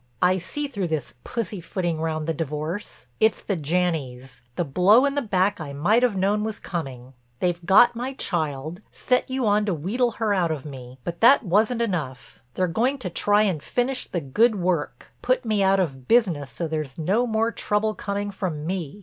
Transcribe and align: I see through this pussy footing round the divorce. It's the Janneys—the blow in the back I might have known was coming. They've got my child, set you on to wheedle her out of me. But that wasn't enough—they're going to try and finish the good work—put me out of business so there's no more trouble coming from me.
I 0.19 0.39
see 0.39 0.67
through 0.67 0.87
this 0.87 1.13
pussy 1.23 1.61
footing 1.61 2.01
round 2.01 2.25
the 2.25 2.33
divorce. 2.33 3.05
It's 3.19 3.39
the 3.39 3.55
Janneys—the 3.55 4.63
blow 4.63 5.05
in 5.05 5.13
the 5.13 5.21
back 5.21 5.61
I 5.61 5.73
might 5.73 6.01
have 6.01 6.17
known 6.17 6.43
was 6.43 6.59
coming. 6.59 7.13
They've 7.39 7.63
got 7.63 7.95
my 7.95 8.13
child, 8.13 8.81
set 8.91 9.29
you 9.29 9.45
on 9.45 9.67
to 9.67 9.75
wheedle 9.75 10.13
her 10.13 10.33
out 10.33 10.49
of 10.49 10.65
me. 10.65 10.97
But 11.03 11.19
that 11.21 11.43
wasn't 11.43 11.83
enough—they're 11.83 12.65
going 12.69 12.97
to 12.97 13.11
try 13.11 13.43
and 13.43 13.61
finish 13.61 14.07
the 14.07 14.21
good 14.21 14.55
work—put 14.55 15.45
me 15.45 15.61
out 15.61 15.79
of 15.79 16.07
business 16.07 16.49
so 16.49 16.67
there's 16.67 16.97
no 16.97 17.27
more 17.27 17.51
trouble 17.51 17.93
coming 17.93 18.31
from 18.31 18.65
me. 18.65 18.97